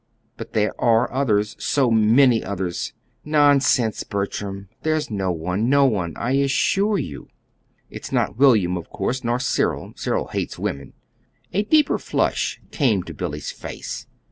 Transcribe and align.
"But 0.35 0.53
there 0.53 0.73
are 0.83 1.13
others, 1.13 1.55
so 1.59 1.91
many 1.91 2.43
others!" 2.43 2.93
"Nonsense, 3.23 4.03
Bertram; 4.03 4.67
there's 4.81 5.11
no 5.11 5.31
one 5.31 5.69
no 5.69 5.85
one, 5.85 6.13
I 6.17 6.31
assure 6.37 6.97
you!" 6.97 7.27
"It's 7.91 8.11
not 8.11 8.35
William, 8.35 8.77
of 8.77 8.89
course, 8.89 9.23
nor 9.23 9.37
Cyril. 9.39 9.93
Cyril 9.95 10.29
hates 10.29 10.57
women." 10.57 10.93
A 11.53 11.61
deeper 11.65 11.99
flush 11.99 12.59
came 12.71 13.03
to 13.03 13.13
Billy's 13.13 13.51
face. 13.51 14.07